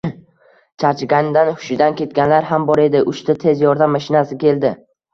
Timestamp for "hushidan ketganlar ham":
1.51-2.67